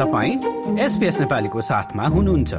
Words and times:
तपाईँ 0.00 0.80
एसपिएस 0.80 1.20
नेपालीको 1.20 1.60
साथमा 1.60 2.04
हुनुहुन्छ। 2.08 2.54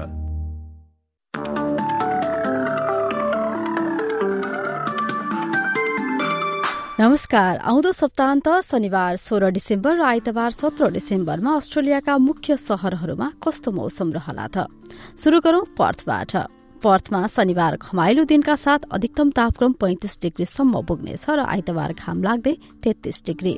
नमस्कार। 7.01 7.57
आउँदो 7.57 7.91
सप्ताहन्त 7.91 8.47
शनिबार 8.61 9.15
सोह्र 9.17 9.49
डिसेम्बर 9.49 9.95
र 9.97 10.01
आइतबार 10.01 10.51
सत्र 10.51 10.91
डिसेम्बरमा 10.93 11.51
अस्ट्रेलियाका 11.55 12.17
मुख्य 12.17 12.57
शहरहरूमा 12.61 13.31
कस्तो 13.41 13.71
मौसम 13.71 14.13
रहला 14.13 14.47
त? 14.47 14.69
शुरू 15.17 15.39
गरौं 15.41 15.65
पर्थबाट। 15.73 16.60
पर्थमा 16.83 17.25
शनिबार 17.27 17.75
घमाइलो 17.77 18.23
दिनका 18.25 18.55
साथ 18.55 18.85
अधिकतम 18.91 19.29
तापक्रम 19.31 19.71
पैंतिस 19.81 20.17
डिग्रीसम्म 20.21 20.81
पुग्नेछ 20.81 21.25
र 21.29 21.39
आइतबार 21.45 21.93
घाम 21.93 22.23
लाग्दै 22.23 22.53
तेत्तीस 22.83 23.21
डिग्री। 23.25 23.53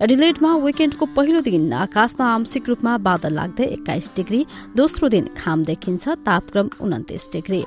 एडिलेडमा 0.00 0.50
विकेण्डको 0.58 1.06
पहिलो 1.16 1.40
दिन 1.42 1.72
आकाशमा 1.74 2.26
आंशिक 2.34 2.68
रूपमा 2.68 2.96
बादल 3.04 3.32
लाग्दै 3.32 3.66
एक्काइस 3.76 4.10
डिग्री 4.16 4.40
दोस्रो 4.76 5.08
दिन 5.08 5.28
घाम 5.36 5.64
देखिन्छ 5.64 6.08
तापक्रम 6.24 6.70
उन्तिस 6.80 7.28
डिग्री। 7.32 7.62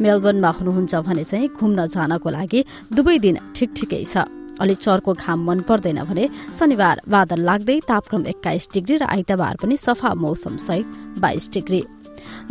मेलबर्नमा 0.00 0.50
हुनुहुन्छ 0.58 0.94
भने 1.04 1.24
चाहिँ 1.24 1.48
घुम्न 1.50 1.86
जानको 1.86 2.30
लागि 2.30 2.64
दुवै 2.94 3.18
दिन 3.18 3.38
ठिक 3.54 3.70
ठिकै 3.76 4.04
छ। 4.04 4.24
अलि 4.58 4.74
चर्को 4.76 5.12
घाम 5.14 5.44
मन 5.44 5.60
पर्दैन 5.68 6.02
भने 6.02 6.24
शनिबार 6.58 7.02
बादल 7.06 7.40
लाग्दै 7.44 7.78
तापक्रम 7.84 8.26
एक्काइस 8.26 8.68
डिग्री 8.74 8.96
र 8.96 9.04
आइतबार 9.06 9.56
पनि 9.62 9.76
सफा 9.76 10.14
मौसम 10.16 10.56
सहित 10.58 10.86
बाइस 11.20 11.50
डिग्री। 11.52 11.82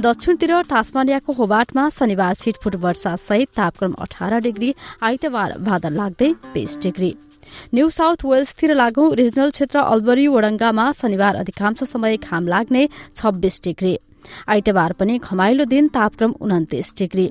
दक्षिणतिर 0.02 0.52
टास्मानियाको 0.70 1.34
होबाटमा 1.34 1.90
शनिबार 1.90 2.34
छिटफुट 2.36 2.76
वर्षा 2.84 3.16
सहित 3.20 3.50
तापक्रम 3.58 3.94
अठार 4.00 4.40
डिग्री 4.42 4.74
आइतबार 5.04 5.58
बादल 5.68 5.94
लाग्दै 5.94 6.32
बीस 6.54 6.78
डिग्री। 6.84 7.16
न्यू 7.74 7.90
साउथ 7.90 8.26
वेल्सतिर 8.26 8.74
लागू 8.76 9.14
रिजनल 9.14 9.50
क्षेत्र 9.50 9.80
अल्बरी 9.80 10.28
वडंगामा 10.28 10.92
शनिबार 11.02 11.36
अधिकांश 11.36 11.84
समय 11.84 12.18
घाम 12.18 12.48
लाग्ने 12.48 12.88
छब्बीस 13.16 13.62
डिग्री। 13.64 13.98
आइतबार 14.50 14.94
पनि 15.00 15.18
घमाइलो 15.20 15.66
दिन 15.66 15.88
तापक्रम 15.88 16.34
उन्तिस 16.42 16.92
डिग्री। 16.98 17.30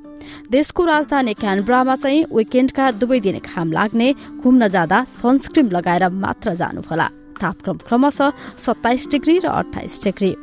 देशको 0.50 0.84
राजधानी 0.84 1.34
क्यानब्रामा 1.34 1.96
चाहिँ 1.96 2.24
विकेण्डका 2.32 2.90
दुवै 2.92 3.20
दिन 3.20 3.38
घाम 3.44 3.72
लाग्ने 3.72 4.12
घुम्न 4.40 4.68
जाँदा 4.68 5.04
सनस्क्रिम 5.12 5.70
लगाएर 5.70 6.08
मात्र 6.08 6.54
जानुहोला। 6.54 7.08
तापक्रम 7.36 7.76
क्रमशः 7.86 8.32
सत्ताइस 8.58 9.06
डिग्री 9.10 9.38
र 9.38 9.46
अठाइस 9.52 10.02
डिग्री। 10.04 10.34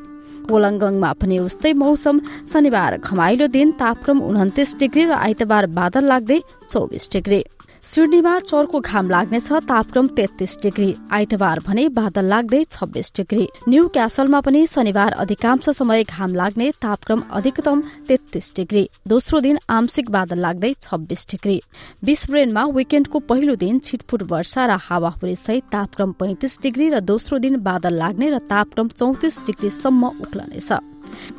कोलङ्गङमा 0.50 1.12
पनि 1.22 1.38
उस्तै 1.40 1.74
मौसम। 1.74 2.16
शनिबार 2.52 2.92
घमाइलो 3.00 3.48
दिन 3.48 3.72
तापक्रम 3.82 4.18
उन्तिस 4.22 4.70
डिग्री 4.80 5.04
र 5.06 5.12
आइतबार 5.18 5.66
बादल 5.80 6.04
लाग्दै 6.12 6.40
चौबिस 6.70 7.10
डिग्री। 7.14 7.42
सिडनीमा 7.84 8.38
चर्को 8.40 8.80
घाम 8.80 9.10
लाग्नेछ 9.10 9.52
तापक्रम 9.68 10.08
तेत्तीस 10.16 10.58
डिग्री। 10.64 10.94
आइतबार 11.12 11.60
भने 11.60 11.88
बादल 11.90 12.26
लाग्दै 12.26 12.64
छब्बीस 12.66 13.12
डिग्री। 13.16 13.48
न्यू 13.70 13.88
क्यासलमा 13.88 14.40
पनि 14.42 14.66
शनिबार 14.68 15.12
अधिकांश 15.14 15.70
समय 15.70 16.04
घाम 16.04 16.36
लाग्ने 16.36 16.70
तापक्रम 16.82 17.22
अधिकतम 17.32 17.82
तेत्तीस 18.08 18.52
डिग्री। 18.56 18.88
दोस्रो 19.08 19.40
दिन 19.40 19.60
आंशिक 19.70 20.10
बादल 20.10 20.40
लाग्दै 20.40 20.74
छब्बीस 20.82 21.28
डिग्री। 21.32 21.60
बिसब्रेनमा 22.04 22.64
विकेण्डको 22.72 23.20
पहिलो 23.20 23.56
दिन 23.58 23.80
छिटफुट 23.82 24.24
वर्षा 24.32 24.66
र 24.66 24.80
हावाहुरी 24.80 25.36
सहित 25.36 25.64
तापक्रम 25.72 26.12
पैंतिस 26.16 26.60
डिग्री 26.64 26.90
र 26.90 27.00
दोस्रो 27.04 27.38
दिन 27.38 27.60
बादल 27.62 28.00
लाग्ने 28.00 28.30
र 28.30 28.40
तापक्रम 28.48 28.88
चौतिस 28.96 29.40
डिग्रीसम्म 29.46 30.08
उक्लनेछ। 30.24 30.72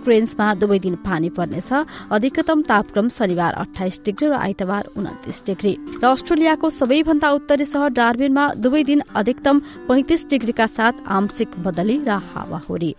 क्रेन्समा 0.05 0.47
दुवै 0.55 0.79
दिन 0.79 0.95
पानी 1.01 1.29
पर्नेछ। 1.31 1.71
अधिकतम 2.11 2.63
तापक्रम 2.63 3.09
शनिबार 3.09 3.53
अठाइस 3.55 4.01
डिग्री 4.05 4.29
र 4.29 4.35
आइतबार 4.35 4.85
उन्तिस 4.97 5.43
डिग्री। 5.47 5.75
र 6.01 6.05
अस्ट्रेलियाको 6.07 6.71
सबैभन्दा 6.71 7.29
उत्तरी 7.31 7.65
शहर 7.65 7.91
डार्बिनमा 7.93 8.45
दुवै 8.57 8.83
दिन 8.85 9.01
अधिकतम 9.15 9.57
पैंतिस 9.89 10.27
डिग्रीका 10.29 10.67
साथ 10.69 10.95
आंशिक 11.09 11.51
बदली 11.61 11.99
र 12.05 12.21
हावाहुरी। 12.25 12.95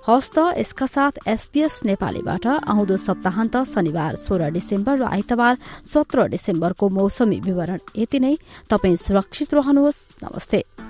हस्त 0.00 0.38
यसका 0.56 0.86
साथ 0.86 1.28
एसपीएस 1.28 1.80
नेपालीबाट 1.84 2.46
आउँदो 2.46 2.96
सप्ताहन्त 2.96 3.56
शनिबार 3.68 4.16
सोह्र 4.16 4.50
डिसेम्बर 4.50 4.98
र 4.98 5.04
आइतबार 5.04 5.58
सत्र 5.84 6.26
डिसेम्बरको 6.28 6.88
मौसमी 6.88 7.40
विवरण 7.40 7.78
यति 7.96 8.18
नै। 8.18 8.34
तपाई 8.70 8.96
सुरक्षित 8.96 9.54
रहनुहोस्। 9.54 10.04
नमस्ते। 10.24 10.89